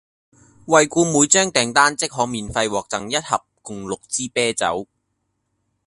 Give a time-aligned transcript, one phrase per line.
[0.65, 4.87] 惠顧每張訂單即可免費獲贈一盒共六支啤酒